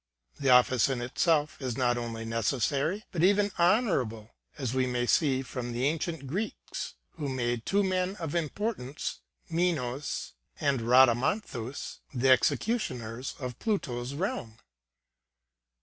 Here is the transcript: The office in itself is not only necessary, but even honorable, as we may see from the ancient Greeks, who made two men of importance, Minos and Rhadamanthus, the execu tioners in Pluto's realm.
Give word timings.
The 0.39 0.49
office 0.49 0.89
in 0.89 0.99
itself 0.99 1.61
is 1.61 1.77
not 1.77 1.95
only 1.95 2.25
necessary, 2.25 3.05
but 3.11 3.23
even 3.23 3.51
honorable, 3.59 4.31
as 4.57 4.73
we 4.73 4.87
may 4.87 5.05
see 5.05 5.43
from 5.43 5.73
the 5.73 5.85
ancient 5.85 6.25
Greeks, 6.25 6.95
who 7.19 7.29
made 7.29 7.67
two 7.67 7.83
men 7.83 8.15
of 8.15 8.33
importance, 8.33 9.19
Minos 9.47 10.33
and 10.59 10.81
Rhadamanthus, 10.81 11.99
the 12.15 12.29
execu 12.29 12.77
tioners 12.77 13.39
in 13.39 13.53
Pluto's 13.59 14.15
realm. 14.15 14.57